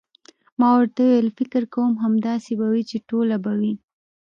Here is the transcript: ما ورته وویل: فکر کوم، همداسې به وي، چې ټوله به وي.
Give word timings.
ما 0.59 0.69
ورته 0.77 0.99
وویل: 1.03 1.27
فکر 1.39 1.63
کوم، 1.73 1.91
همداسې 2.03 2.51
به 2.59 2.67
وي، 2.71 2.83
چې 2.89 2.97
ټوله 3.09 3.35
به 3.43 3.53
وي. 3.59 3.73